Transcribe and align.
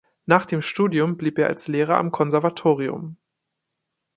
Nach 0.25 0.47
dem 0.47 0.63
Studium 0.63 1.15
blieb 1.15 1.37
er 1.37 1.45
als 1.45 1.67
Lehrer 1.67 1.97
am 1.97 2.09
Konservatorium. 2.09 3.17